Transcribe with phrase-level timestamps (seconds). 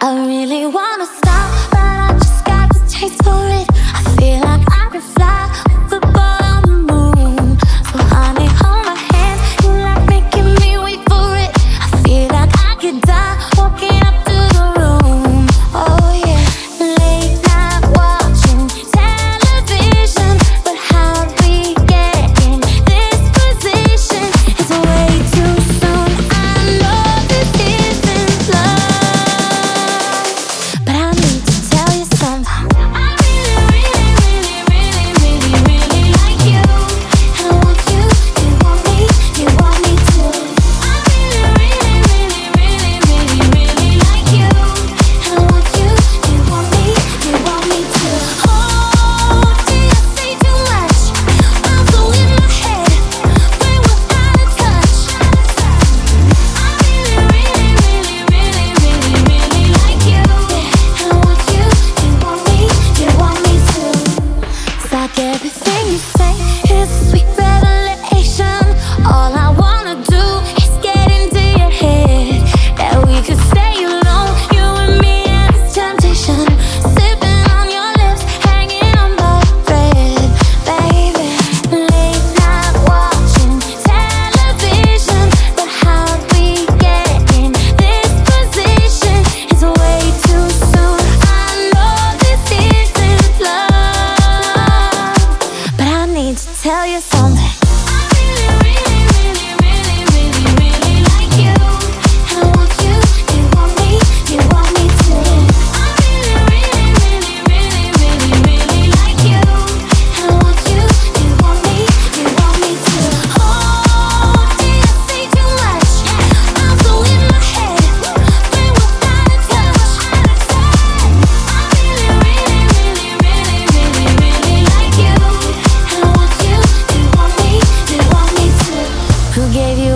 [0.00, 3.77] I really wanna stop, but I just got the taste for it.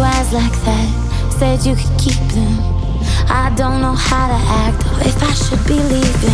[0.03, 0.89] eyes like that.
[1.39, 2.59] Said you could keep them.
[3.29, 6.32] I don't know how to act or if I should be leaving.